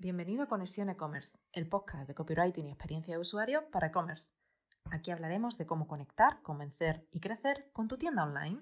[0.00, 4.30] Bienvenido a Conexión E-Commerce, el podcast de copywriting y experiencia de usuario para e-commerce.
[4.92, 8.60] Aquí hablaremos de cómo conectar, convencer y crecer con tu tienda online.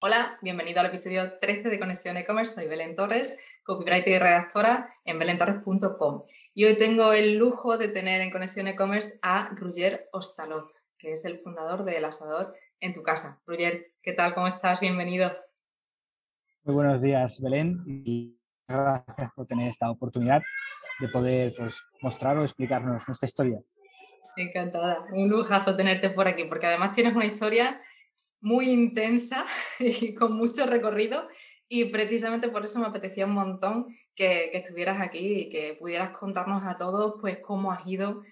[0.00, 2.54] Hola, bienvenido al episodio 13 de Conexión E-Commerce.
[2.54, 6.22] Soy Belén Torres, copywriter y redactora en belentorres.com.
[6.54, 11.26] Y hoy tengo el lujo de tener en Conexión E-Commerce a Roger Ostalot, que es
[11.26, 13.42] el fundador de El Asador en tu casa.
[13.46, 14.32] Roger, ¿qué tal?
[14.32, 14.80] ¿Cómo estás?
[14.80, 15.30] Bienvenido.
[16.64, 20.42] Muy buenos días, Belén gracias por tener esta oportunidad
[21.00, 23.60] de poder pues, mostrar o explicarnos nuestra historia.
[24.36, 27.80] Encantada, un lujazo tenerte por aquí, porque además tienes una historia
[28.40, 29.44] muy intensa
[29.78, 31.28] y con mucho recorrido
[31.68, 36.62] y precisamente por eso me apetecía un montón que, estuvieras aquí y que pudieras contarnos
[36.64, 38.22] a todos pues cómo has ido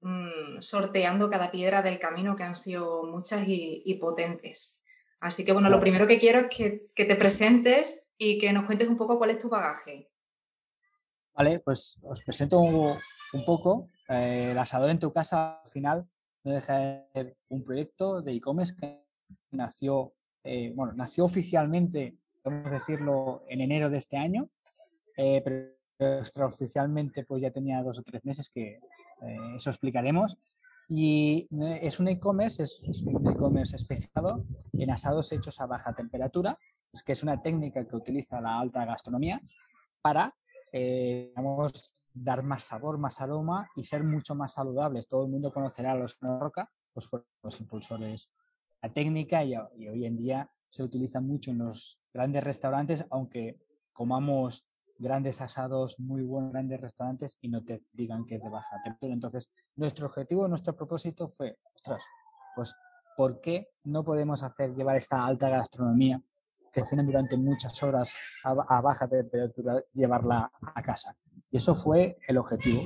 [0.00, 4.84] mm, sorteando cada piedra del camino que han sido muchas y, potentes.
[5.20, 8.66] Así que bueno, lo primero que quiero es que, que te presentes y que nos
[8.66, 10.10] cuentes un poco cuál es tu bagaje.
[11.34, 12.98] Vale, pues os presento un,
[13.46, 13.88] poco.
[14.10, 16.06] Eh, el asador en tu casa al final
[16.44, 19.02] no deja de ser un proyecto de e-commerce que
[19.52, 20.12] nació,
[20.44, 24.50] eh, bueno, nació oficialmente, podemos decirlo, en enero de este año,
[25.16, 28.80] eh, pero extraoficialmente pues ya tenía dos o tres meses que
[29.56, 30.36] eso explicaremos.
[30.90, 31.48] Y
[31.80, 36.58] es un e-commerce, es, es, un e-commerce especializado en asados hechos a baja temperatura
[37.04, 39.40] que es una técnica que utiliza la alta gastronomía
[40.02, 40.34] para,
[40.72, 41.32] eh,
[42.12, 45.08] dar más sabor, más aroma y ser mucho más saludables.
[45.08, 48.30] Todo el mundo conocerá a los Roca, pues fueron los impulsores
[48.82, 53.60] la técnica y, hoy en día se utiliza mucho en los grandes restaurantes, aunque
[53.92, 54.64] comamos
[54.98, 59.12] grandes asados, muy buenos grandes restaurantes y no te digan que es de baja temperatura.
[59.12, 62.02] Entonces, nuestro objetivo, nuestro propósito fue, ostras,
[62.54, 62.74] pues,
[63.16, 66.22] ¿por qué no podemos hacer llevar esta alta gastronomía
[66.72, 68.12] que cocinan durante muchas horas
[68.44, 71.16] a, baja temperatura, llevarla a casa.
[71.50, 72.84] Y eso fue el objetivo.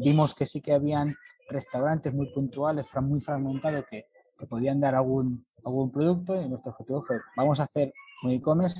[0.00, 1.14] vimos que sí que habían
[1.48, 4.06] restaurantes muy puntuales, muy fragmentados, que
[4.36, 8.78] te podían dar algún, algún producto y nuestro objetivo fue, vamos a hacer un e-commerce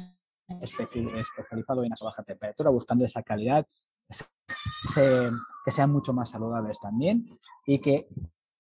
[0.61, 3.67] especializado en esa baja temperatura, buscando esa calidad,
[5.65, 7.27] que sean mucho más saludables también
[7.67, 8.09] y que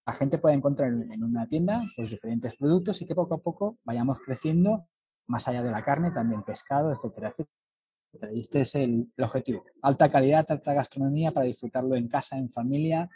[0.04, 3.78] la gente pueda encontrar en una tienda pues, diferentes productos y que poco a poco
[3.84, 4.87] vayamos creciendo
[5.26, 8.32] más allá de la carne, también pescado, etcétera, etcétera.
[8.32, 9.64] Y este es el, objetivo.
[9.82, 13.10] Alta calidad, alta gastronomía para disfrutarlo en casa, en familia,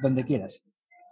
[0.00, 0.62] donde quieras.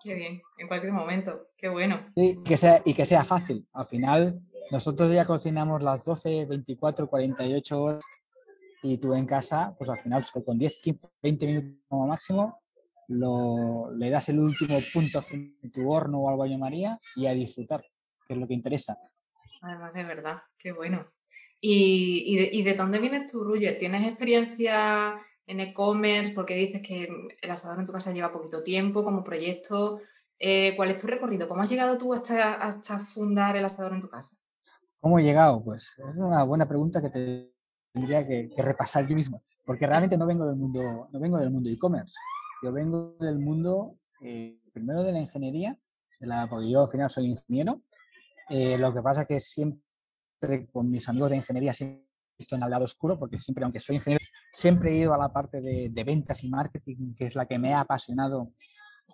[0.02, 2.06] Qué bien, en cualquier momento, qué bueno.
[2.14, 3.66] Y que sea, y que sea fácil.
[3.72, 8.04] Al final, nosotros ya cocinamos las 12, 24, 48 horas
[8.82, 12.60] y tú en casa, pues al final con 10, 15, 20 minutos como máximo,
[13.08, 17.32] lo, le das el último punto en tu horno o al baño María y a
[17.32, 17.84] disfrutar,
[18.26, 18.98] que es lo que interesa.
[19.62, 21.06] Además, de verdad, qué bueno.
[21.60, 23.78] ¿Y, de, dónde vienes tú, Ruger?
[23.78, 26.32] ¿Tienes experiencia en e-commerce?
[26.32, 27.08] Porque dices que
[27.40, 30.00] el asador en tu casa lleva poquito tiempo como proyecto.
[30.38, 31.48] Eh, ¿Cuál es tu recorrido?
[31.48, 34.36] ¿Cómo has llegado tú hasta, hasta fundar el asador en tu casa?
[35.00, 35.62] ¿Cómo he llegado?
[35.62, 37.52] Pues es una buena pregunta que te
[37.92, 41.70] tendría que, repasar yo mismo, porque realmente no vengo del mundo, no vengo del mundo
[41.70, 42.14] e-commerce.
[42.62, 45.78] Yo vengo del mundo, eh, primero de la ingeniería,
[46.20, 47.82] de la, porque yo al final soy ingeniero,
[48.50, 49.80] eh, lo que pasa que siempre
[50.72, 53.96] con mis amigos de ingeniería siempre visto en el lado oscuro, porque siempre, aunque soy
[53.96, 57.58] ingeniero, siempre he ido a la parte de, ventas y marketing, que es la que
[57.58, 58.52] me ha apasionado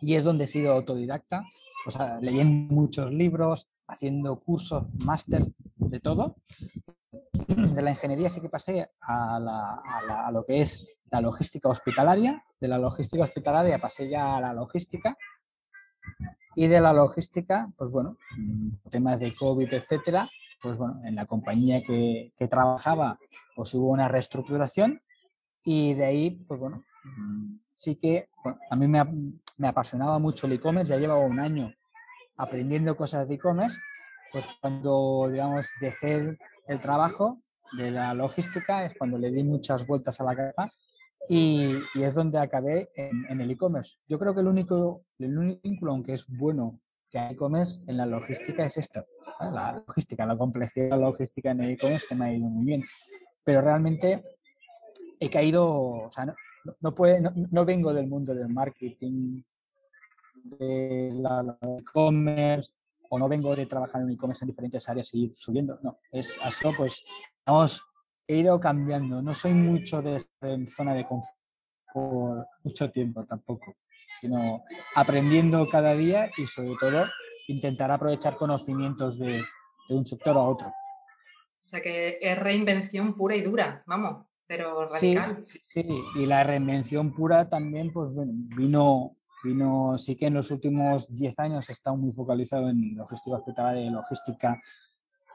[0.01, 1.43] y es donde he sido autodidacta,
[1.87, 5.47] o sea, leyendo muchos libros, haciendo cursos, máster,
[5.77, 6.37] de todo.
[7.49, 9.37] De la ingeniería sí que pasé a,
[10.27, 14.53] a lo que es la logística hospitalaria, de la logística hospitalaria pasé ya a la
[14.53, 15.17] logística
[16.55, 18.17] y de la logística, pues bueno,
[18.91, 20.31] temas de COVID, etcétera,
[20.63, 23.19] pues bueno, en la compañía que, trabajaba,
[23.57, 25.01] pues hubo una reestructuración
[25.65, 26.85] y de ahí, pues bueno,
[27.75, 28.29] sí que
[28.71, 29.05] a mí me,
[29.59, 31.73] me apasionaba mucho el e-commerce, ya llevaba un año
[32.37, 33.79] aprendiendo cosas de e-commerce,
[34.33, 36.37] pues cuando, digamos, dejé
[36.67, 37.41] el, trabajo
[37.77, 40.73] de la logística es cuando le di muchas vueltas a la cabeza
[41.29, 43.97] y, es donde acabé en, el e-commerce.
[44.09, 46.81] Yo creo que el único, el único vínculo, aunque es bueno
[47.11, 49.07] que hay e-commerce en la logística, es esto.
[49.41, 52.65] La logística, la complejidad de la logística en el e-commerce que me ha ido muy
[52.65, 52.85] bien.
[53.43, 54.23] Pero realmente
[55.19, 56.35] he caído, o sea, no,
[56.81, 59.43] no, puede, no, vengo del mundo del marketing,
[60.45, 62.73] de la e-commerce,
[63.11, 65.79] o no vengo de trabajar en e-commerce en diferentes áreas y ir subiendo.
[65.83, 67.03] No, es así, pues,
[67.47, 67.83] vamos
[68.27, 69.23] he ido cambiando.
[69.23, 71.35] No soy mucho de en zona de confort
[72.63, 73.77] mucho tiempo tampoco,
[74.21, 77.07] sino aprendiendo cada día y sobre todo
[77.47, 79.43] intentar aprovechar conocimientos de,
[79.91, 80.69] un sector a otro.
[80.69, 84.27] O sea que es reinvención pura y dura, vamos.
[84.47, 85.45] pero radical.
[85.45, 85.87] Sí, sí,
[86.17, 91.39] y la reinvención pura también, pues bueno, vino, vino, sí que en los últimos 10
[91.39, 94.61] años he estado muy focalizado en logística hospitalaria y logística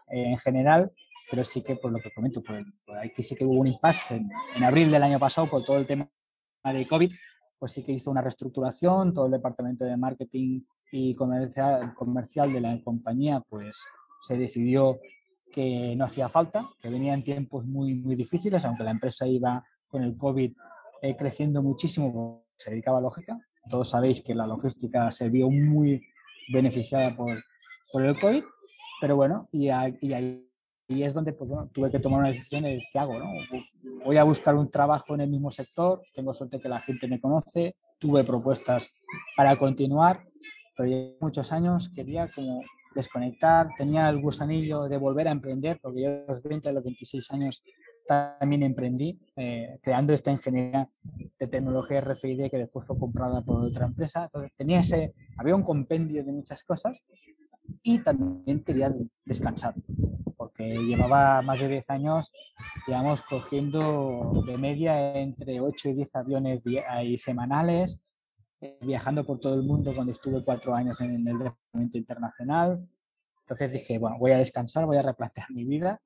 [0.09, 0.91] en general,
[1.29, 4.15] pero sí que, por lo que comento, pues, pues aquí sí que hubo un impasse
[4.15, 6.09] en, en, abril del año pasado por todo el tema
[6.63, 7.11] de COVID,
[7.59, 10.61] pues sí que hizo una reestructuración, todo el departamento de marketing
[10.91, 13.77] y comercial, comercial de la compañía, pues
[14.21, 14.99] se decidió
[15.51, 20.03] que no hacía falta, que venían tiempos muy, muy difíciles, aunque la empresa iba con
[20.03, 20.53] el COVID
[21.01, 23.37] eh, creciendo muchísimo, se dedicaba a lógica.
[23.69, 26.01] Todos sabéis que la logística se vio muy
[26.51, 27.37] beneficiada por,
[27.91, 28.43] por el COVID,
[29.01, 30.48] pero bueno, y, y ahí
[30.89, 33.17] y es donde pues, bueno, tuve que tomar una decisión de qué hago.
[33.17, 33.31] ¿no?
[34.03, 37.21] Voy a buscar un trabajo en el mismo sector, tengo suerte que la gente me
[37.21, 38.89] conoce, tuve propuestas
[39.37, 40.25] para continuar,
[40.75, 42.61] pero ya muchos años quería como
[42.95, 46.83] desconectar, tenía el gusanillo de volver a emprender, porque yo a los 20, a los
[46.83, 47.63] 26 años
[48.07, 50.89] también emprendí, eh, creando esta ingeniería
[51.37, 54.23] de tecnología RFID que después fue comprada por otra empresa.
[54.23, 57.03] Entonces tenía ese, había un compendio de muchas cosas
[57.83, 58.91] y también quería
[59.23, 59.75] descansar,
[60.59, 62.33] porque llevaba más de 10 años,
[62.85, 66.61] digamos, cogiendo de media entre 8 y 10 aviones
[67.17, 68.01] semanales,
[68.59, 72.85] eh, viajando por todo el mundo cuando estuve cuatro años en el departamento internacional.
[73.39, 76.01] Entonces dije, bueno, voy a descansar, voy a replantear mi vida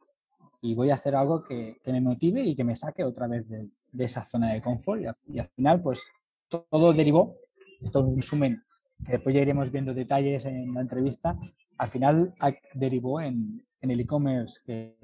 [0.61, 3.49] y voy a hacer algo que, que me motive y que me saque otra vez
[3.49, 5.01] de, de esa zona de confort.
[5.01, 6.03] Y, y, al final, pues
[6.47, 7.37] todo derivó,
[7.81, 8.63] esto es un resumen
[9.03, 11.39] que después ya iremos viendo detalles en la entrevista,
[11.79, 12.31] al final
[12.75, 14.95] derivó en, en el e-commerce que,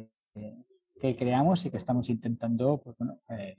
[0.97, 3.57] que, creamos y que estamos intentando pues, bueno, eh,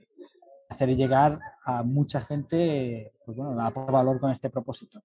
[0.67, 5.01] hacer llegar a mucha gente pues, bueno, a por valor con este propósito.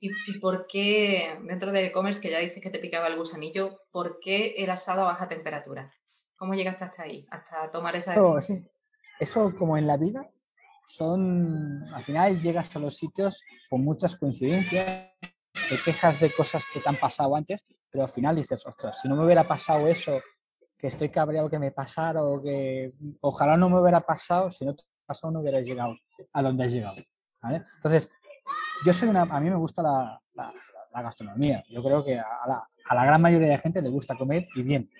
[0.00, 3.82] ¿Y, ¿Y, por qué, dentro del e-commerce, que ya dices que te picaba el gusanillo,
[3.90, 5.92] por qué el asado a baja temperatura?
[6.36, 8.58] ¿Cómo llegaste hasta ahí, hasta tomar esa decisión?
[9.18, 10.30] Eso, eso como en la vida,
[10.86, 15.10] son, al final llegas a los sitios con muchas coincidencias,
[15.68, 19.08] te quejas de cosas que te han pasado antes, pero al final dices, ostras, si
[19.08, 20.20] no me hubiera pasado eso,
[20.76, 24.74] que estoy cabreado que me pasara, o que ojalá no me hubiera pasado, si no
[24.74, 25.96] te pasado no hubieras llegado
[26.32, 26.96] a donde has llegado.
[27.40, 27.64] ¿vale?
[27.76, 28.10] Entonces,
[28.84, 30.52] yo soy una, a mí me gusta la, la,
[30.92, 34.16] la gastronomía, yo creo que a la, a la, gran mayoría de gente le gusta
[34.16, 34.90] comer y bien,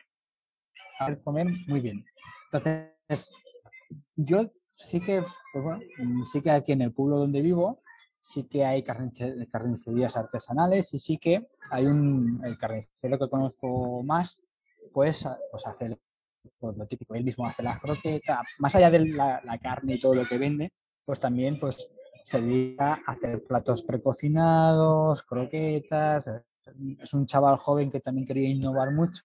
[1.23, 2.05] comer muy bien.
[2.51, 3.31] Entonces,
[4.17, 5.81] yo sí que, pues bueno,
[6.25, 7.83] sí que aquí en el pueblo donde vivo,
[8.29, 14.41] sí que hay carnicerías artesanales y sí que hay un, el carnicero que conozco más,
[14.93, 15.99] pues, pues hace
[16.59, 20.01] pues, lo típico, él mismo hace las croquetas, más allá de la, la, carne y
[20.01, 20.73] todo lo que vende,
[21.07, 21.91] pues también pues
[22.23, 26.31] se dedica a hacer platos precocinados, croquetas,
[27.01, 29.23] es un chaval joven que también quería innovar mucho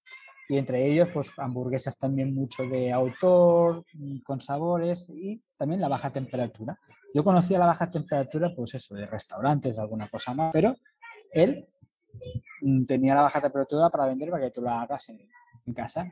[0.50, 5.88] y entre ellos pues hamburguesas también mucho de autor, mm, con sabores y también la
[5.88, 6.78] baja temperatura.
[7.14, 10.76] Yo conocía la baja temperatura pues eso, de restaurantes, alguna cosa más, pero
[11.32, 11.68] él
[12.62, 15.20] mm, tenía la baja temperatura para vender para que tú la hagas en,
[15.66, 16.12] en casa.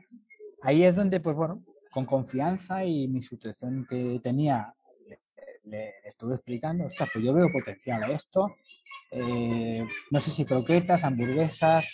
[0.62, 4.74] Ahí es donde pues bueno, con confianza y mi situación que tenía
[5.06, 5.20] le,
[5.64, 8.56] le estuve explicando, ostras, pues yo veo potencial a esto,
[9.10, 11.86] eh, no sé si croquetas, hamburguesas,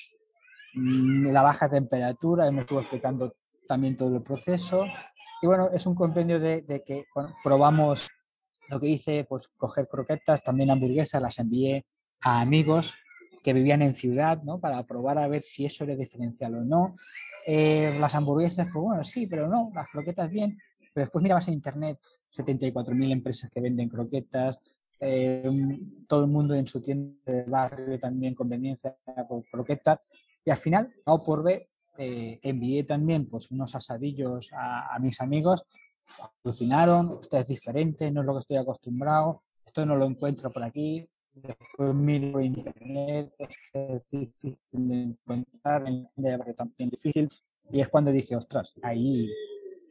[0.74, 3.34] la baja temperatura, hemos estuvo explicando
[3.66, 4.84] también todo el proceso.
[5.40, 7.04] Y bueno, es un compendio de, que
[7.44, 8.08] probamos
[8.68, 11.86] lo que hice, pues coger croquetas, también hamburguesas, las envié
[12.22, 12.94] a amigos
[13.42, 14.60] que vivían en ciudad, ¿no?
[14.60, 16.96] Para probar a ver si eso era diferencial o no.
[17.46, 20.58] Eh, las hamburguesas, pues bueno, sí, pero no, las croquetas bien.
[20.92, 21.98] Pero después mirabas en internet
[22.36, 24.58] 74.000 empresas que venden croquetas,
[25.00, 25.48] eh,
[26.08, 28.96] todo el mundo en su tienda de barrio también conveniencia
[29.28, 30.00] por croquetas.
[30.48, 35.20] Y al final, o por B, eh, envié también pues, unos asadillos a, a mis
[35.20, 35.62] amigos,
[36.42, 40.62] alucinaron, usted es diferente, no es lo que estoy acostumbrado, esto no lo encuentro por
[40.62, 43.34] aquí, después miro internet,
[43.74, 46.06] es difícil de encontrar, en
[46.56, 47.28] también difícil,
[47.70, 49.30] y es cuando dije, ostras, ahí,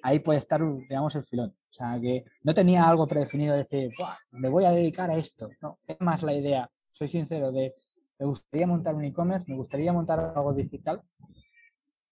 [0.01, 0.59] ahí puede estar,
[0.89, 1.49] digamos, el filón.
[1.49, 3.91] O sea, que no tenía algo predefinido de decir,
[4.31, 5.49] me voy a dedicar a esto.
[5.61, 7.75] No, es más la idea, soy sincero, de
[8.19, 11.01] me gustaría montar un e-commerce, me gustaría montar algo digital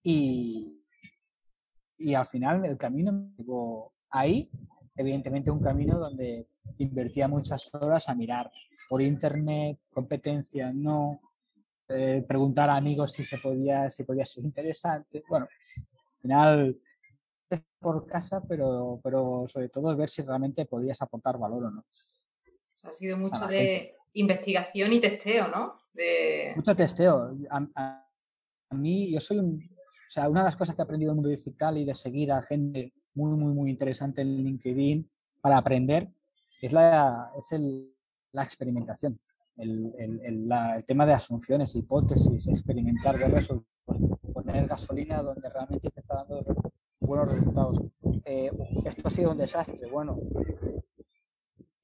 [0.02, 0.80] y,
[1.98, 4.50] y al final el camino me llegó ahí,
[4.94, 6.48] evidentemente un camino donde
[6.78, 8.50] invertía muchas horas a mirar
[8.88, 11.20] por internet, competencia, no,
[11.88, 15.22] eh, preguntar a amigos si se podía, si podía ser interesante.
[15.28, 15.46] Bueno,
[15.76, 16.80] al final
[17.48, 21.80] es por casa, pero, pero sobre todo ver si realmente podías aportar valor o no.
[21.80, 23.96] O sea, ha sido mucho de gente.
[24.14, 25.85] investigación y testeo, ¿no?
[25.96, 26.52] De...
[26.56, 27.36] Mucho testeo.
[27.50, 28.08] A, a,
[28.70, 29.54] a, mí, yo soy un.
[29.54, 31.94] O sea, una de las cosas que he aprendido en el mundo digital y de
[31.94, 35.10] seguir a gente muy, muy, muy interesante en LinkedIn
[35.40, 36.08] para aprender
[36.60, 37.92] es la, es el,
[38.32, 39.18] la experimentación.
[39.56, 46.00] El, el, el, tema de asunciones, hipótesis, experimentar, ver resultados, poner gasolina donde realmente te
[46.00, 46.44] está dando
[47.00, 47.80] buenos resultados.
[48.24, 48.50] Eh,
[48.84, 49.88] esto ha sido un desastre.
[49.90, 50.18] Bueno,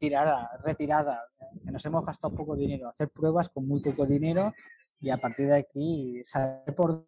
[0.02, 1.22] tirada, retirada,
[1.62, 4.52] nos hemos gastado poco dinero, hacer pruebas con muy poco dinero
[5.00, 7.06] y a partir de aquí saber por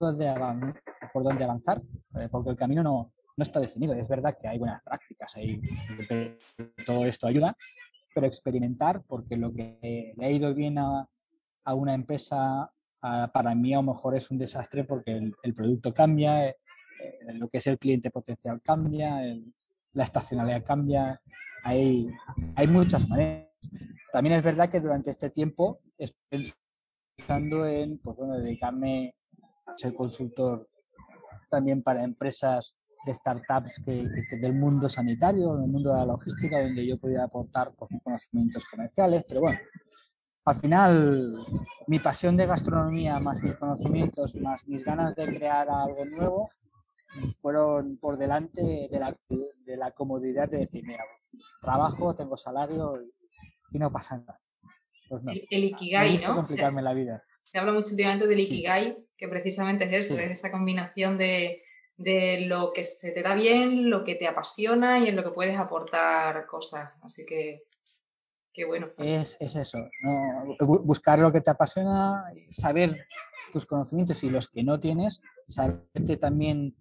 [0.00, 0.82] dónde, avanzar,
[1.12, 1.80] por dónde avanzar,
[2.16, 3.94] eh, porque el camino no, no está definido.
[3.94, 5.60] Es verdad que hay buenas prácticas, ahí
[6.84, 7.56] todo esto ayuda,
[8.12, 11.08] pero experimentar, porque lo que le ha ido bien a,
[11.64, 15.94] a una empresa, para mí a lo mejor es un desastre porque el, el producto
[15.94, 16.56] cambia, eh,
[17.04, 19.20] eh, lo que es el cliente potencial cambia,
[19.92, 21.20] la estacionalidad cambia,
[21.64, 22.08] hay,
[22.56, 23.48] hay muchas maneras.
[24.12, 26.52] También es verdad que durante este tiempo estoy
[27.16, 29.14] pensando en pues, bueno, dedicarme
[29.66, 30.68] a ser consultor
[31.50, 34.08] también para empresas de startups que,
[34.40, 39.24] del mundo sanitario, del mundo de la logística, donde yo podía aportar pues, conocimientos comerciales,
[39.26, 39.58] pero bueno,
[40.44, 41.34] al final
[41.86, 46.50] mi pasión de gastronomía, más mis conocimientos, más mis ganas de crear algo nuevo,
[47.40, 51.04] fueron por delante de la, de la comodidad de decir, mira,
[51.60, 53.00] trabajo, tengo salario
[53.72, 54.40] y, no pasa nada.
[55.08, 56.36] Pues el, Ikigai, ¿no?
[56.36, 57.22] complicarme la vida.
[57.44, 61.62] Se habla mucho últimamente del Ikigai, que precisamente es eso, es esa combinación de,
[61.96, 65.30] de, lo que se te da bien, lo que te apasiona y en lo que
[65.30, 66.90] puedes aportar cosas.
[67.02, 67.62] Así que,
[68.52, 68.90] qué bueno.
[68.98, 69.78] Es, es eso,
[70.60, 73.06] buscar lo que te apasiona, saber
[73.52, 76.74] tus conocimientos y los que no tienes, saberte también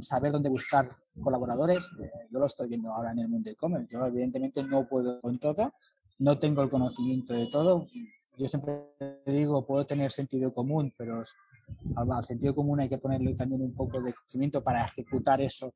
[0.00, 0.88] saber dónde buscar
[1.22, 1.84] colaboradores.
[2.00, 3.88] Eh, yo lo estoy viendo ahora en el mundo e-commerce.
[3.90, 5.72] Yo evidentemente no puedo con todo,
[6.18, 7.86] no tengo el conocimiento de todo.
[8.38, 8.92] Yo siempre
[9.26, 11.22] digo, puedo tener sentido común, pero
[11.96, 15.74] al sentido común hay que ponerle también un poco de conocimiento para ejecutar eso,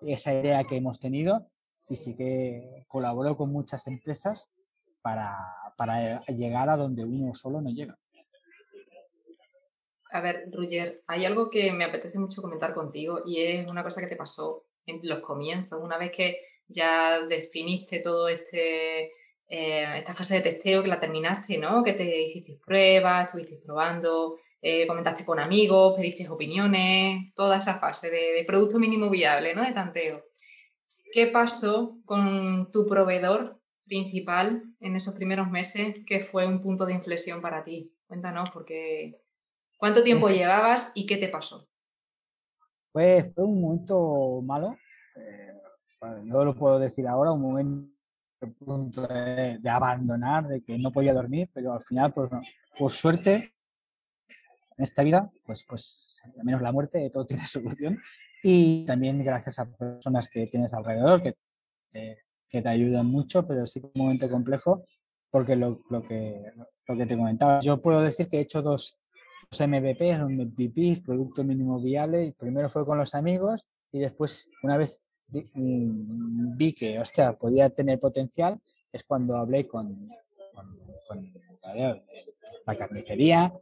[0.00, 1.48] esa idea que hemos tenido.
[1.88, 4.48] Y sí que colaboro con muchas empresas
[5.00, 5.36] para,
[5.76, 7.98] para llegar a donde uno solo no llega.
[10.12, 14.00] A ver, Ruger, hay algo que me apetece mucho comentar contigo y es una cosa
[14.00, 16.38] que te pasó en los comienzos, una vez que
[16.68, 19.12] ya definiste todo este
[19.48, 21.82] eh, esta fase de testeo que la terminaste, ¿no?
[21.82, 28.10] Que te hiciste pruebas, estuviste probando, eh, comentaste con amigos, pediste opiniones, toda esa fase
[28.10, 29.62] de, de, producto mínimo viable, ¿no?
[29.62, 30.24] De tanteo.
[31.12, 36.94] ¿Qué pasó con tu proveedor principal en esos primeros meses que fue un punto de
[36.94, 37.94] inflexión para ti?
[38.06, 39.21] Cuéntanos, porque
[39.82, 41.68] ¿Cuánto tiempo llevabas y qué te pasó?
[42.92, 44.76] Fue, fue un momento malo,
[45.16, 45.60] eh,
[46.22, 51.50] no lo puedo decir ahora, un momento de, de, abandonar, de que no podía dormir,
[51.52, 52.30] pero al final, pues,
[52.78, 53.54] por suerte,
[54.76, 58.00] en esta vida, pues, pues al menos la muerte, todo tiene solución.
[58.40, 61.34] Y también gracias a personas que tienes alrededor, que
[61.90, 64.86] te, que te ayudan mucho, pero sí un momento complejo,
[65.28, 66.52] porque lo, lo, que,
[66.86, 69.01] lo que te comentaba, yo puedo decir que he hecho dos,
[69.60, 72.34] MVP, los MVP, producto mínimo viable.
[72.38, 77.98] Primero fue con los amigos y después, una vez mm, vi que, hostia, podía tener
[77.98, 78.58] potencial,
[78.92, 80.08] es cuando hablé con,
[82.66, 83.52] la carnicería,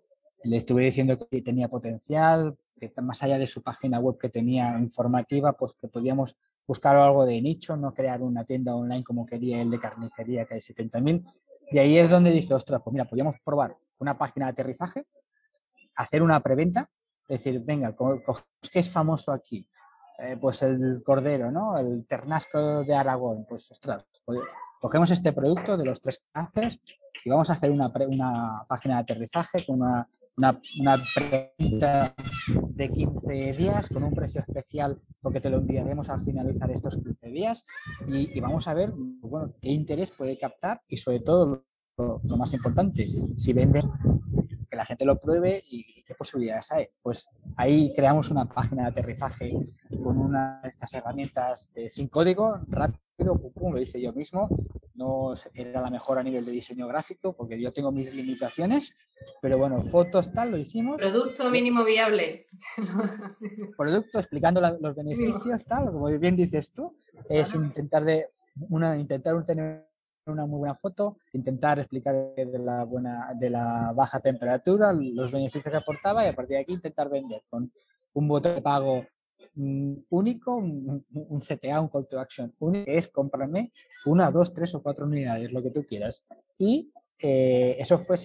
[0.44, 4.78] le estuve diciendo que tenía potencial, que más allá de su página web que tenía
[4.78, 9.60] informativa, pues que podíamos buscar algo de nicho, no crear una tienda online como quería
[9.60, 11.24] el de carnicería, que hay 70.000.
[11.72, 15.04] Y ahí es donde dije, ostras, pues mira, podríamos probar una página de aterrizaje
[16.00, 16.88] hacer una preventa,
[17.28, 17.94] decir, venga,
[18.72, 19.66] ¿qué es famoso aquí?
[20.18, 21.78] Eh, pues el cordero, ¿no?
[21.78, 24.40] El ternasco de Aragón, pues ostras, pues,
[24.80, 26.80] cogemos este producto de los tres haces
[27.24, 32.14] y vamos a hacer una, una página de aterrizaje con una, una, preventa
[32.48, 37.28] de 15 días con un precio especial porque te lo enviaremos al finalizar estos 15
[37.28, 37.64] días
[38.08, 41.64] y, vamos a ver bueno, qué interés puede captar y sobre todo
[41.96, 43.84] lo, lo más importante, si vendes
[44.80, 46.88] la gente lo pruebe y qué posibilidades hay.
[47.02, 49.52] Pues ahí creamos una página de aterrizaje
[50.02, 54.48] con una de estas herramientas sin código, rápido, pum, lo hice yo mismo.
[54.94, 58.94] No era la mejor a nivel de diseño gráfico porque yo tengo mis limitaciones,
[59.42, 60.96] pero bueno, fotos tal, lo hicimos.
[60.96, 62.46] Producto mínimo viable.
[63.76, 66.96] Producto explicando los beneficios tal, como bien dices tú,
[67.28, 68.28] es intentar de
[68.70, 69.89] una intentar tener
[70.26, 75.70] una muy buena foto, intentar explicar de la, buena, de la baja temperatura, los beneficios
[75.70, 77.70] que aportaba y a partir de aquí intentar vender con
[78.12, 79.04] un botón de pago
[79.54, 81.04] mm, único, un,
[81.40, 83.72] CTA, un call to action único, es comprarme
[84.06, 86.24] una, dos, tres o cuatro unidades, lo que tú quieras.
[86.58, 88.16] Y eh, eso fue,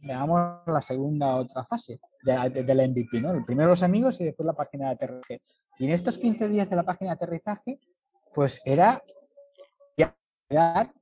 [0.00, 2.00] digamos, la segunda otra fase.
[2.22, 3.32] de, la MVP, ¿no?
[3.32, 5.42] El primero los amigos y después la página de aterrizaje.
[5.78, 7.80] Y en estos 15 días de la página de aterrizaje,
[8.34, 9.02] pues era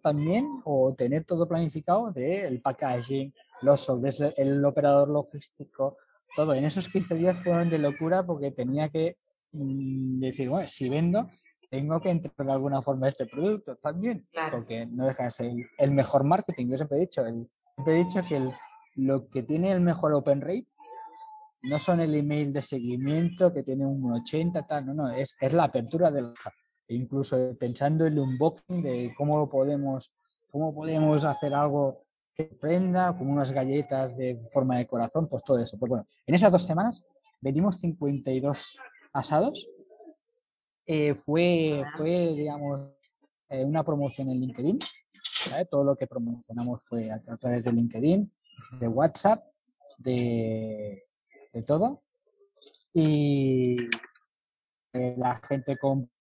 [0.02, 5.96] también o tener todo planificado del packaging, los sobres, el operador logístico,
[6.36, 6.54] todo.
[6.54, 9.16] En esos 15 días fueron de locura porque tenía que
[9.52, 11.28] mm, decir, bueno, si vendo,
[11.68, 15.90] tengo que entrar de alguna forma este producto también, porque no deja de ser el,
[15.92, 16.68] mejor marketing.
[16.68, 18.50] Yo siempre he dicho, siempre he dicho que
[18.96, 20.66] lo que tiene el mejor open rate
[21.62, 25.52] no son el email de seguimiento que tiene un 80, tal, no, no, es, es
[25.52, 26.32] la apertura del
[26.90, 30.12] e incluso pensando en el unboxing de cómo podemos,
[30.50, 32.02] cómo podemos hacer algo
[32.34, 35.78] que prenda, como unas galletas de forma de corazón, pues todo eso.
[35.78, 37.04] Pues bueno, en esas dos semanas
[37.40, 38.76] vendimos 52
[39.12, 39.68] asados.
[40.84, 42.80] Eh, fue, fue, digamos,
[43.50, 44.80] eh, una promoción en LinkedIn.
[45.70, 48.32] Todo lo que promocionamos fue a, través de LinkedIn,
[48.80, 49.44] de WhatsApp,
[49.96, 51.04] de,
[51.52, 52.02] de todo.
[52.92, 53.76] Y
[54.92, 56.19] eh, la gente compró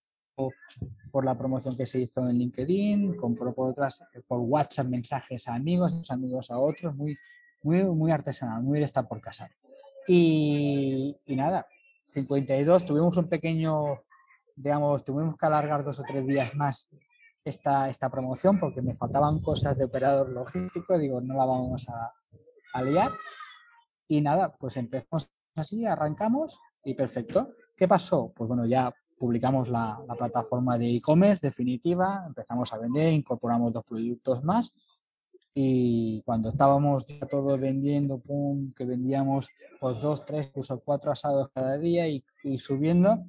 [1.11, 5.55] por la promoción que se hizo en LinkedIn, compró por otras, por WhatsApp mensajes a
[5.55, 7.17] amigos, amigos a otros, muy,
[7.63, 9.49] muy, muy artesanal, muy de estar por casa.
[10.07, 11.67] Y, y nada,
[12.05, 13.97] 52, tuvimos un pequeño,
[14.55, 16.89] digamos, tuvimos que alargar dos o tres días más
[17.43, 22.13] esta, esta promoción porque me faltaban cosas de operador logístico, digo, no la vamos a,
[22.73, 23.11] a liar.
[24.07, 27.53] Y nada, pues empezamos así, arrancamos y perfecto.
[27.75, 28.31] ¿Qué pasó?
[28.35, 34.43] Pues bueno, ya publicamos la, plataforma de e-commerce definitiva, empezamos a vender, incorporamos dos productos
[34.43, 34.73] más
[35.53, 39.49] y cuando estábamos ya todos vendiendo, pum, que vendíamos
[39.79, 42.23] pues dos, tres, incluso cuatro asados cada día y,
[42.57, 43.25] subiendo,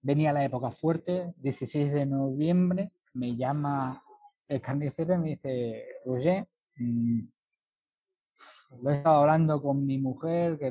[0.00, 4.02] venía la época fuerte, 16 de noviembre, me llama
[4.48, 7.20] el carnicero y me dice, Roger, mm,
[8.80, 10.70] lo he estado hablando con mi mujer, que,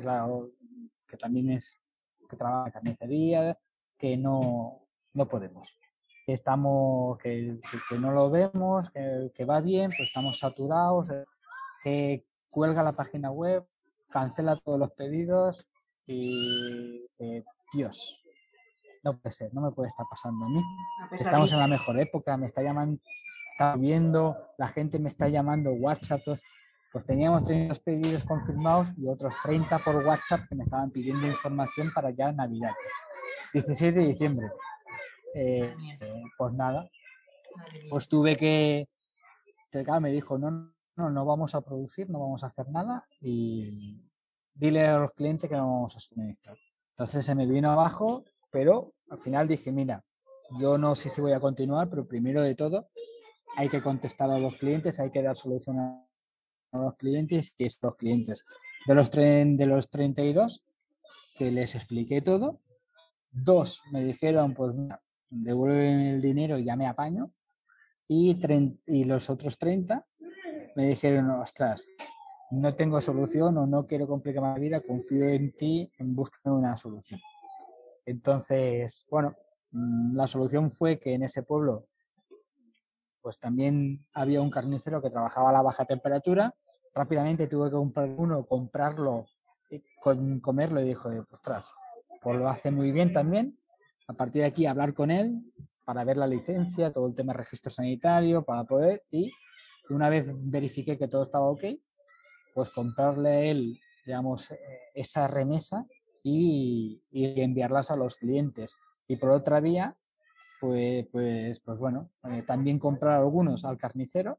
[1.06, 1.80] que también es,
[2.28, 3.58] que trabaja en carnicería,
[4.04, 4.82] que no,
[5.14, 5.74] no podemos.
[6.26, 7.58] Que estamos, que,
[7.88, 11.24] que, no lo vemos, que, que, va bien, pues estamos saturados, eh,
[11.82, 13.64] que cuelga la página web,
[14.10, 15.66] cancela todos los pedidos
[16.06, 18.22] y dice, Dios,
[19.02, 20.60] no puede ser, no me puede estar pasando a mí.
[21.10, 23.00] Estamos en la mejor época, me está llamando,
[23.52, 26.20] está viendo, la gente me está llamando WhatsApp,
[26.92, 31.90] pues teníamos 30 pedidos confirmados y otros 30 por WhatsApp que me estaban pidiendo información
[31.94, 32.72] para ya Navidad.
[33.54, 34.50] 16 de diciembre.
[35.34, 35.74] Eh,
[36.36, 36.90] pues nada,
[37.88, 38.88] pues tuve que,
[39.70, 44.00] claro, me dijo, no, no, no vamos a producir, no vamos a hacer nada y
[44.54, 46.56] dile a los clientes que no vamos a suministrar.
[46.90, 50.04] Entonces se me vino abajo, pero al final dije, mira,
[50.60, 52.88] yo no sé si voy a continuar, pero primero de todo
[53.56, 56.06] hay que contestar a los clientes, hay que dar solución a
[56.72, 58.44] los clientes, que es los clientes.
[58.86, 60.64] De los, de los 32,
[61.36, 62.60] que les expliqué todo,
[63.34, 67.32] Dos me dijeron, pues mira, el dinero y ya me apaño.
[68.06, 68.38] Y,
[68.86, 70.06] y los otros 30
[70.76, 71.86] me dijeron, ostras,
[72.50, 76.76] no tengo solución o no quiero complicar mi vida, confío en ti en buscar una
[76.76, 77.20] solución.
[78.06, 79.34] Entonces, bueno,
[79.72, 81.88] mm, la solución fue que en ese pueblo
[83.20, 86.54] pues también había un carnicero que trabajaba a la baja temperatura.
[86.94, 89.24] Rápidamente tuve que comprar uno, comprarlo,
[90.42, 91.64] comerlo y dijo, ostras,
[92.24, 93.58] pues lo hace muy bien también.
[94.08, 95.40] A partir de aquí hablar con él
[95.84, 99.30] para ver la licencia, todo el tema de registro sanitario, para poder, y
[99.90, 101.64] una vez verifiqué que todo estaba ok,
[102.54, 104.58] pues comprarle a él, digamos, eh,
[104.94, 105.86] esa remesa
[106.22, 108.74] y, enviarlas a los clientes.
[109.06, 109.94] Y por otra vía,
[110.60, 114.38] pues, pues, pues bueno, eh, también comprar algunos al carnicero,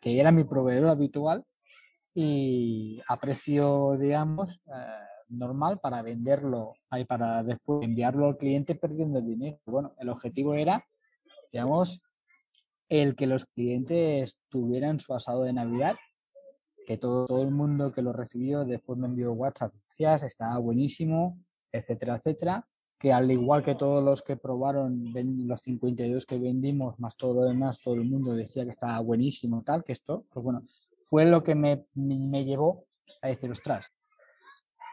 [0.00, 1.44] que era mi proveedor habitual,
[2.12, 9.18] y a precio, digamos, eh, normal para venderlo y para después enviarlo al cliente perdiendo
[9.18, 9.58] el dinero.
[9.66, 10.84] Bueno, el objetivo era,
[11.52, 12.02] digamos,
[12.88, 15.96] el que los clientes tuvieran su asado de Navidad,
[16.86, 21.38] que todo, todo el mundo que lo recibió después me envió WhatsApp, gracias, estaba buenísimo,
[21.72, 22.66] etcétera, etcétera,
[22.98, 25.12] que al igual que todos los que probaron
[25.46, 29.62] los 52 que vendimos, más todo lo demás, todo el mundo decía que estaba buenísimo,
[29.62, 30.62] tal, que esto, pues bueno,
[31.04, 32.86] fue lo que me, me llevó
[33.22, 33.86] a decir, ostras,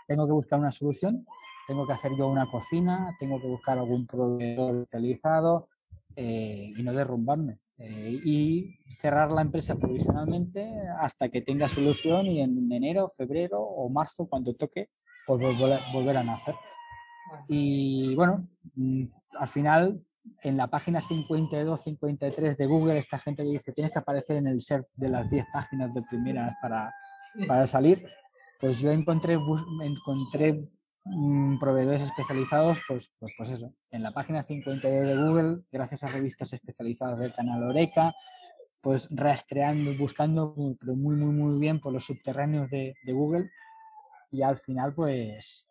[0.07, 1.25] tengo que buscar una solución,
[1.67, 5.67] tengo que hacer yo una cocina, tengo que buscar algún proveedor especializado
[6.15, 7.59] eh, y no derrumbarme.
[7.79, 10.67] Eh, y cerrar la empresa provisionalmente
[10.99, 14.89] hasta que tenga solución y en enero, febrero o marzo, cuando toque,
[15.27, 16.55] pues volver, volver a nacer.
[17.47, 19.03] Y bueno, mm,
[19.37, 20.01] al final
[20.41, 24.47] en la página 52, 53 de Google, esta gente le dice, tienes que aparecer en
[24.47, 26.93] el SERP de las 10 páginas de primeras para,
[27.47, 28.07] para salir
[28.59, 29.37] pues yo encontré,
[29.83, 30.69] encontré
[31.05, 36.07] mm, proveedores especializados, pues, pues, pues eso, en la página 52 de Google, gracias a
[36.07, 38.15] revistas especializadas del canal Oreca,
[38.81, 43.49] pues rastreando, buscando, pero muy, muy, muy bien por los subterráneos de, Google.
[44.31, 45.67] Y al final, pues,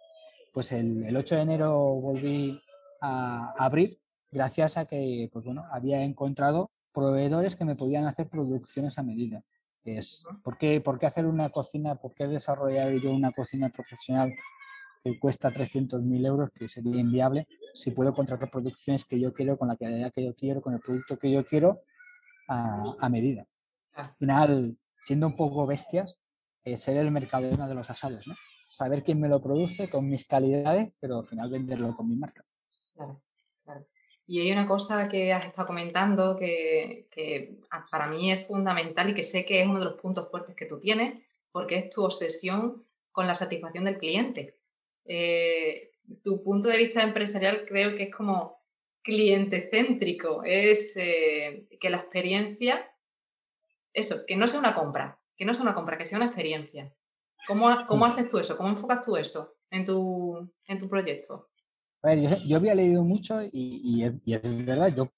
[0.52, 2.60] pues el, el 8 de enero volví
[3.00, 3.98] a abrir
[4.30, 9.42] gracias a que, pues bueno, había encontrado proveedores que me podían hacer producciones a medida.
[9.86, 11.94] Es, ¿por, qué, ¿Por qué hacer una cocina?
[11.94, 14.34] ¿Por qué desarrollar yo una cocina profesional
[15.04, 19.68] que cuesta 300.000 euros, que sería inviable, si puedo contratar producciones que yo quiero, con
[19.68, 21.82] la calidad que yo quiero, con el producto que yo quiero,
[22.48, 23.46] a, medida.
[23.94, 26.20] Al final, siendo un poco bestias,
[26.64, 28.34] eh, ser el mercado de los asados, ¿no?
[28.68, 32.44] Saber quién me lo produce con mis calidades, pero al final venderlo con mi marca.
[32.94, 33.22] Claro.
[34.26, 37.58] Y hay una cosa que has estado comentando que, que,
[37.90, 40.66] para mí es fundamental y que sé que es uno de los puntos fuertes que
[40.66, 44.58] tú tienes, porque es tu obsesión con la satisfacción del cliente.
[45.04, 48.56] Eh, tu punto de vista empresarial creo que es como
[49.02, 52.92] cliente céntrico, es eh, que la experiencia,
[53.92, 56.92] eso, que no sea una compra, que no sea una compra, que sea una experiencia.
[57.46, 58.08] ¿Cómo, cómo mm.
[58.08, 58.56] haces tú eso?
[58.56, 61.50] ¿Cómo enfocas tú eso en tu, en tu proyecto?
[62.06, 65.10] A ver, yo, yo había leído mucho y, y, es, verdad, yo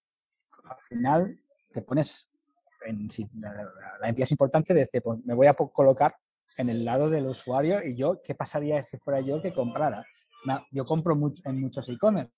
[0.65, 1.39] al final
[1.71, 2.31] te pones,
[2.87, 3.53] en, la,
[4.01, 6.17] la, entidad es importante, de decir, pues me voy a colocar
[6.57, 10.03] en el lado del usuario y yo, ¿qué pasaría si fuera yo que comprara?
[10.71, 12.33] yo compro mucho, en muchos e-commerce.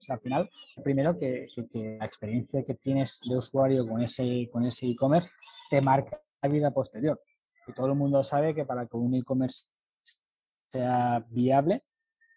[0.00, 0.48] O sea, al final,
[0.84, 5.28] primero que, que, la experiencia que tienes de usuario con ese con ese e-commerce
[5.70, 7.20] te marca la vida posterior.
[7.66, 9.66] Y todo el mundo sabe que para que un e-commerce
[10.70, 11.82] sea viable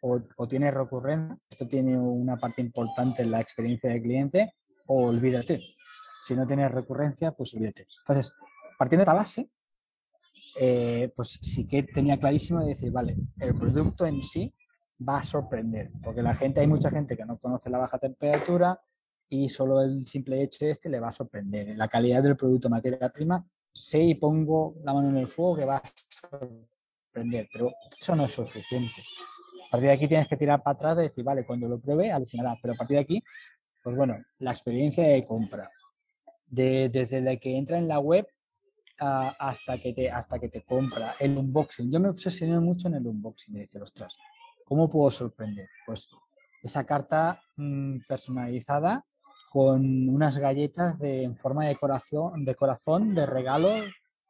[0.02, 4.54] o, o tiene recurrencia, esto tiene una parte importante en la experiencia del cliente,
[4.88, 5.62] o olvídate.
[6.22, 7.86] Si no tienes recurrencia, pues olvídate.
[8.00, 8.34] Entonces,
[8.78, 9.50] partiendo de esta base,
[10.60, 14.54] eh, pues sí que tenía clarísimo de decir, vale, el producto en sí
[15.08, 18.80] va a sorprender, porque la gente, hay mucha gente que no conoce la baja temperatura
[19.30, 21.76] y solo el simple hecho este le va a sorprender.
[21.78, 23.46] La calidad del producto materia prima,
[23.94, 25.84] y pongo la mano en el fuego que va a
[26.30, 29.02] sorprender, pero eso no es suficiente.
[29.72, 32.58] Partir de aquí tienes que tirar para atrás y decir, vale, cuando lo pruebe, alucinará,
[32.62, 33.24] pero a partir de aquí,
[33.82, 35.70] pues bueno, la experiencia de compra.
[36.46, 38.28] De, desde que entra en la web
[39.00, 41.16] hasta, que te, hasta que te compra.
[41.18, 41.90] El unboxing.
[41.90, 43.54] Yo me obsesioné mucho en el unboxing.
[43.54, 44.14] Me dice, ostras,
[44.66, 45.70] ¿cómo puedo sorprender?
[45.86, 46.10] Pues
[46.62, 49.06] esa carta mm, personalizada
[49.50, 53.70] con unas galletas de, en forma de corazón, de corazón, de regalo,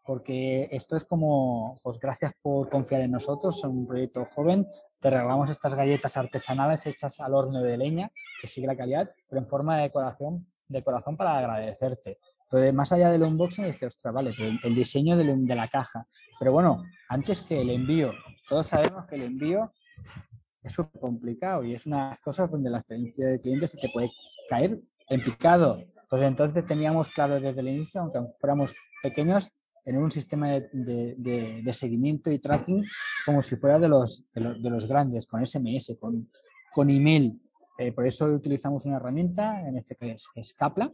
[0.03, 4.67] porque esto es como, pues gracias por confiar en nosotros, son un proyecto joven,
[4.99, 8.11] te regalamos estas galletas artesanales hechas al horno de leña,
[8.41, 12.19] que sigue la calidad, pero en forma de corazón, de corazón para agradecerte.
[12.43, 14.31] Entonces, más allá del unboxing, dice, ostras, vale,
[14.63, 16.05] el diseño de la caja.
[16.37, 18.11] Pero bueno, antes que el envío,
[18.47, 19.71] todos sabemos que el envío
[20.61, 23.89] es súper complicado y es una de cosas donde la experiencia del cliente se te
[23.89, 24.11] puede
[24.49, 25.81] caer en picado.
[26.09, 29.49] Pues entonces teníamos claro desde el inicio, aunque fuéramos pequeños,
[29.83, 32.83] tener un sistema de, seguimiento y tracking
[33.25, 36.29] como si fuera de los, de los, grandes, con SMS, con,
[36.73, 37.39] con email.
[37.77, 40.91] Eh, por eso utilizamos una herramienta, en este caso es Capla,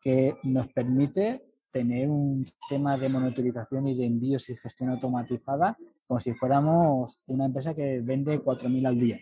[0.00, 6.20] que nos permite tener un sistema de monitorización y de envíos y gestión automatizada como
[6.20, 9.18] si fuéramos una empresa que vende 4.000 al día.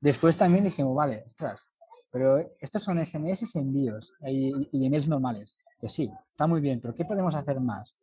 [0.00, 1.66] Después también dijimos, vale, ostras,
[2.10, 5.56] pero estos son SMS envíos y, y emails normales.
[5.80, 7.94] Que sí, está muy bien, pero ¿qué podemos hacer más?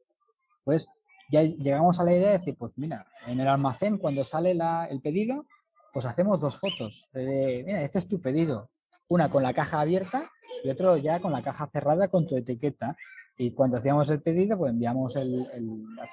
[0.67, 0.89] Pues
[1.31, 4.83] ya llegamos a la idea de decir, pues mira, en el almacén cuando sale la,
[4.87, 5.45] el pedido,
[5.93, 7.07] pues hacemos dos fotos.
[7.13, 8.69] De, mira, este es tu pedido.
[9.07, 10.29] Una con la caja abierta
[10.65, 12.97] y otro ya con la caja cerrada con tu etiqueta.
[13.37, 15.47] Y cuando hacíamos el pedido, pues enviamos el,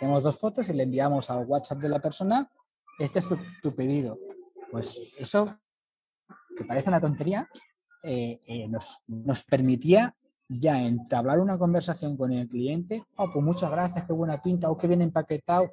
[0.00, 2.48] dos fotos y le enviamos al WhatsApp de la persona,
[3.00, 3.26] este es
[3.60, 4.20] tu, pedido.
[4.70, 5.46] Pues eso,
[6.56, 7.48] que parece una tontería,
[8.04, 10.14] eh, eh, nos, nos, permitía
[10.48, 14.72] ya entablar una conversación con el cliente, oh, pues muchas gracias, qué buena pinta, o
[14.72, 15.72] oh, qué bien empaquetado,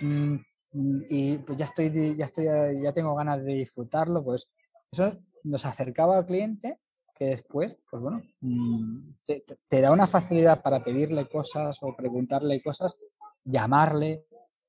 [0.00, 0.34] mm,
[0.72, 2.46] mm, y pues ya estoy, ya estoy,
[2.82, 4.48] ya tengo ganas de disfrutarlo, pues
[4.90, 5.12] eso
[5.44, 6.78] nos acercaba al cliente
[7.14, 12.96] que después, pues bueno, mm, te, da una facilidad para pedirle cosas o preguntarle cosas,
[13.44, 14.24] llamarle,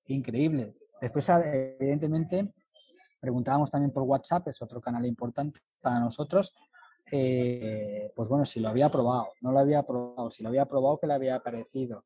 [0.07, 0.75] increíble.
[1.01, 2.53] Después, evidentemente,
[3.19, 6.53] preguntábamos también por WhatsApp, es otro canal importante para nosotros,
[7.11, 10.99] eh, pues bueno, si lo había probado, no lo había probado, si lo había probado,
[10.99, 12.03] ¿qué le había parecido?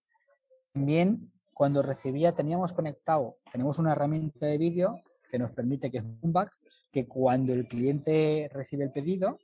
[0.73, 6.03] También, cuando recibía, teníamos conectado, tenemos una herramienta de vídeo que nos permite que es
[6.03, 6.51] un back,
[6.91, 9.37] que cuando el cliente recibe el pedido,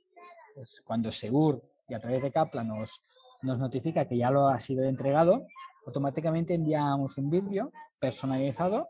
[0.54, 3.02] pues cuando Segur y a través de Capla nos,
[3.42, 5.46] nos notifica que ya lo ha sido entregado,
[5.86, 8.88] automáticamente enviamos un vídeo personalizado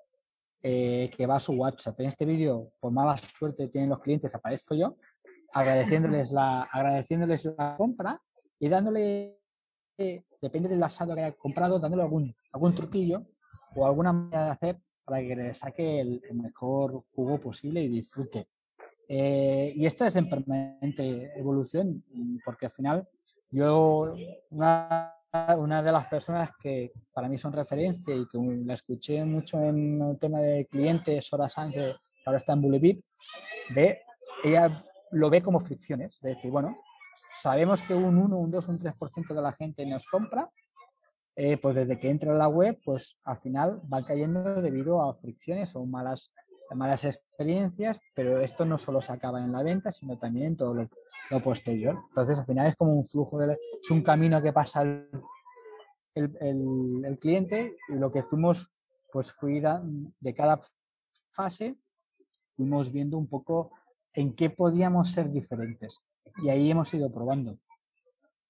[0.63, 2.01] eh, que va a su WhatsApp.
[2.01, 4.97] En este vídeo, por mala suerte tienen los clientes, aparezco yo,
[5.53, 8.21] agradeciéndoles la, agradeciéndoles la compra
[8.59, 9.39] y dándole,
[10.41, 13.27] depende del asado que haya comprado, dándole algún, algún truquillo
[13.75, 18.49] o alguna manera de hacer para que le saque el, mejor jugo posible y disfrute.
[19.09, 22.03] Eh, y esto es en permanente evolución,
[22.45, 23.09] porque al final
[23.51, 24.15] yo,
[24.51, 25.15] una,
[25.57, 30.03] una, de las personas que para mí son referencia y que la escuché mucho en
[30.03, 33.01] el tema de clientes, Sora Sánchez, que ahora está en Bullet
[33.75, 34.01] de
[34.43, 36.79] ella lo ve como fricciones, es decir, bueno,
[37.41, 40.51] sabemos que un 1, un 2, un 3% de la gente nos compra,
[41.39, 45.13] eh, pues desde que entra en la web, pues al final va cayendo debido a
[45.13, 46.33] fricciones o malas,
[46.75, 50.75] malas experiencias, pero esto no solo se acaba en la venta, sino también en todo
[50.75, 50.89] lo,
[51.43, 51.99] posterior.
[52.09, 55.09] Entonces al final es como un flujo, de, es un camino que pasa el,
[56.15, 58.71] el, cliente y lo que fuimos,
[59.13, 60.59] pues fui de cada
[61.33, 61.77] fase,
[62.51, 63.73] fuimos viendo un poco
[64.17, 66.11] en qué podíamos ser diferentes.
[66.43, 67.59] Y ahí hemos ido probando.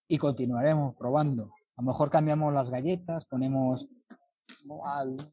[0.08, 1.44] Y continuaremos probando.
[1.76, 3.86] A lo mejor cambiamos las galletas, ponemos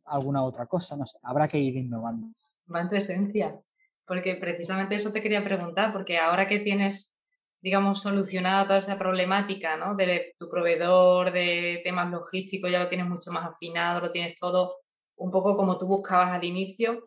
[0.05, 2.27] alguna otra cosa, no sé, habrá que ir innovando.
[2.73, 3.59] Va en tu esencia,
[4.05, 7.23] porque precisamente eso te quería preguntar, porque ahora que tienes,
[7.61, 9.95] digamos, solucionada toda esa problemática, ¿no?
[9.95, 14.77] De tu proveedor, de temas logísticos, ya lo tienes mucho más afinado, lo tienes todo
[15.15, 17.03] un poco como tú buscabas al inicio,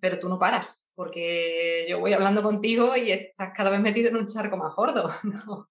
[0.00, 4.16] pero tú no paras, porque yo voy hablando contigo y estás cada vez metido en
[4.16, 5.68] un charco más gordo, ¿no?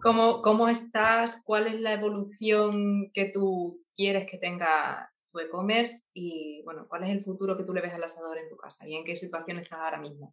[0.00, 1.42] ¿Cómo, ¿Cómo estás?
[1.44, 6.04] ¿Cuál es la evolución que tú quieres que tenga tu e-commerce?
[6.14, 8.86] Y bueno, ¿cuál es el futuro que tú le ves al asador en tu casa?
[8.86, 10.32] ¿Y en qué situación estás ahora mismo?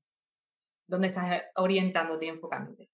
[0.86, 2.91] ¿Dónde estás orientándote y enfocándote?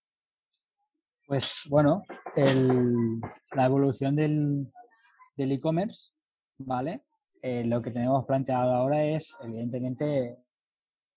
[1.27, 2.03] Pues bueno,
[2.37, 4.71] la evolución del
[5.35, 6.13] e-commerce,
[6.57, 7.03] ¿vale?
[7.41, 10.37] Eh, lo que tenemos planteado ahora es, evidentemente,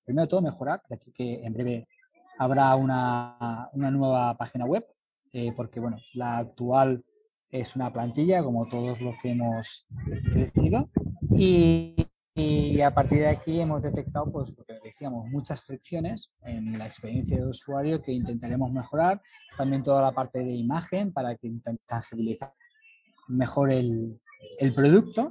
[0.04, 1.88] primero todo mejorar, de aquí que en breve
[2.38, 4.84] habrá una, una nueva página web
[5.36, 7.04] eh, porque bueno, la actual
[7.50, 9.84] es una plantilla, como todos los que hemos
[10.32, 10.88] crecido,
[11.32, 16.78] y, y, a partir de aquí hemos detectado, pues, lo que decíamos, muchas fricciones en
[16.78, 19.20] la experiencia de usuario que intentaremos mejorar,
[19.56, 21.50] también toda la parte de imagen para que
[21.84, 22.54] tangibilizar
[23.26, 24.20] mejor el,
[24.60, 25.30] el producto,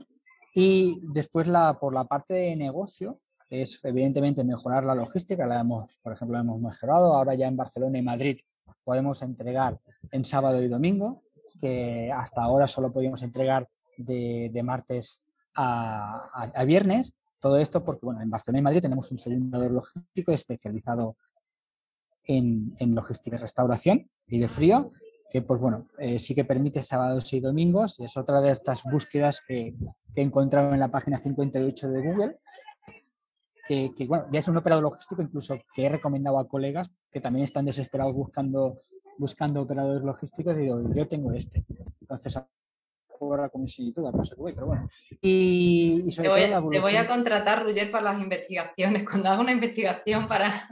[0.54, 3.22] y después la, por la parte de negocio,
[3.62, 7.56] es evidentemente mejorar la logística, la hemos, por ejemplo, la hemos mejorado, ahora ya en
[7.56, 8.40] Barcelona y Madrid
[8.84, 9.80] podemos entregar
[10.12, 11.22] en sábado y domingo,
[11.60, 15.22] que hasta ahora solo podíamos entregar de, martes
[15.56, 17.14] a, viernes.
[17.40, 21.16] Todo esto porque, bueno, en Barcelona y Madrid tenemos un servidor logístico especializado
[22.26, 24.92] en, logística de restauración y de frío,
[25.30, 28.00] que, pues bueno, eh, sí que permite sábados y domingos.
[28.00, 29.76] Es otra de estas búsquedas que,
[30.14, 32.40] que he encontrado en la página 58 de Google,
[33.68, 37.46] que, bueno, ya es un operador logístico incluso que he recomendado a colegas que también
[37.46, 38.80] están desesperados buscando,
[39.18, 41.64] buscando operadores logísticos y digo, yo tengo este.
[42.02, 42.38] Entonces,
[43.20, 44.88] ahora con mi todo paso que voy, pero bueno.
[45.22, 49.04] Y, te, voy, voy, a contratar, Roger, para las investigaciones.
[49.10, 50.68] Cuando hago una investigación para,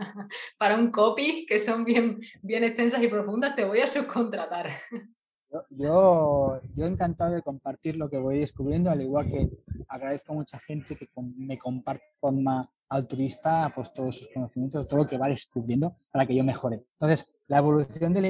[0.57, 4.69] para un copy, que son bien, bien extensas y profundas, te voy a subcontratar.
[5.69, 9.49] Yo, yo encantado de compartir lo que voy descubriendo, al igual que
[9.89, 14.99] agradezco a mucha gente que me comparte de forma altruista pues, todos sus conocimientos, todo
[14.99, 16.83] lo que va descubriendo para que yo mejore.
[16.93, 18.25] Entonces, la evolución del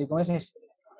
[0.00, 0.54] e-commerce es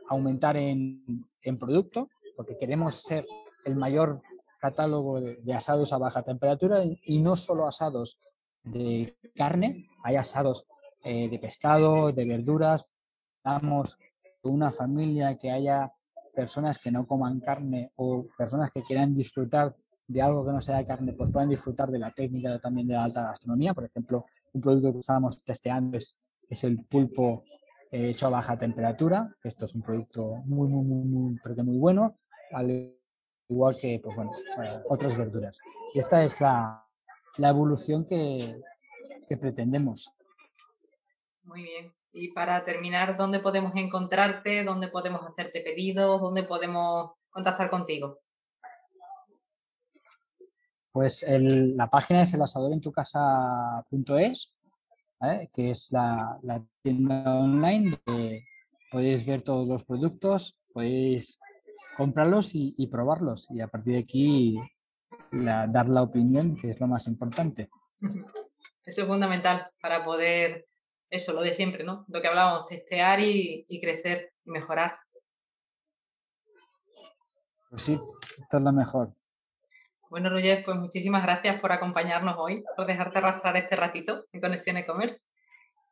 [0.09, 1.03] aumentar en,
[1.43, 3.27] en, producto, porque queremos ser
[3.65, 4.21] el mayor
[4.59, 8.19] catálogo de, asados a baja temperatura y, no solo asados
[8.65, 10.67] de carne, hay asados
[11.05, 12.91] eh, de pescado, de verduras,
[13.43, 13.99] damos
[14.49, 15.93] una familia, que haya
[16.35, 19.75] personas que no coman carne o personas que quieran disfrutar
[20.07, 23.05] de algo que no sea carne, pues puedan disfrutar de la técnica también de la
[23.05, 23.75] alta gastronomía.
[23.75, 27.45] Por ejemplo, un producto que estábamos testeando es, es el pulpo
[27.91, 29.35] eh, hecho a baja temperatura.
[29.43, 32.17] Esto es un producto muy, muy, muy, muy, pero muy bueno,
[32.53, 32.95] al
[33.49, 34.31] igual que pues, bueno,
[34.63, 35.59] eh, otras verduras.
[35.95, 36.87] Y esta es la,
[37.37, 38.61] la evolución que,
[39.29, 40.15] que pretendemos.
[41.43, 41.98] Muy bien.
[42.13, 44.65] Y para terminar, ¿dónde podemos encontrarte?
[44.65, 46.21] ¿Dónde podemos hacerte pedidos?
[46.21, 48.19] ¿Dónde podemos contactar contigo?
[50.91, 54.53] Pues la página es elasadorentucasa.es,
[55.53, 56.41] que es la,
[56.83, 58.45] tienda online donde
[58.91, 61.39] podéis ver todos los productos, podéis
[61.97, 64.59] comprarlos y, probarlos y a partir de aquí
[65.31, 67.69] dar la opinión, que es lo más importante.
[68.85, 70.65] Eso es fundamental para poder
[71.11, 72.05] eso, lo de siempre, ¿no?
[72.09, 74.99] Lo que hablábamos, testear y, crecer y mejorar.
[77.71, 77.99] Pues sí,
[78.39, 79.09] esto es lo mejor.
[80.11, 84.77] Bueno, Roger, pues muchísimas gracias por acompañarnos hoy, por dejarte arrastrar este ratito en Conexión
[84.79, 85.21] e-commerce.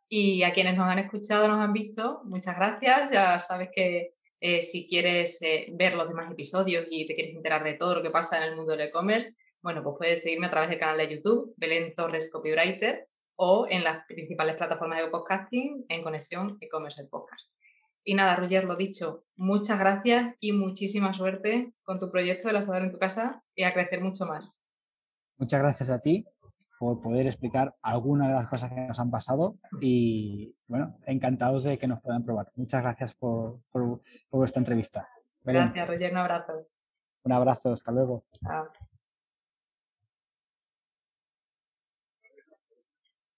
[0.09, 3.11] Y a quienes nos han escuchado, nos han visto, muchas gracias.
[3.11, 7.65] Ya sabes que eh, si quieres eh, ver los demás episodios y te quieres enterar
[7.65, 10.51] de todo lo que pasa en el mundo del e-commerce, bueno, pues puedes seguirme a
[10.51, 15.85] través del canal de YouTube, Belén Torres Copywriter, o en las principales plataformas de podcasting
[15.89, 17.53] en Conexión e-commerce el podcast.
[18.05, 22.83] Y nada, Roger, lo dicho, muchas gracias y muchísima suerte con tu proyecto del asador
[22.83, 24.63] en tu casa y a crecer mucho más.
[25.39, 26.25] Muchas gracias a ti
[26.79, 31.79] por poder explicar algunas de las cosas que nos han pasado y bueno, encantados de
[31.79, 32.51] que nos puedan probar.
[32.55, 35.09] Muchas gracias por, por, vuestra entrevista.
[35.43, 36.53] Gracias, Roger, un abrazo.
[37.25, 38.25] Un abrazo, hasta luego.
[38.41, 38.69] Chao.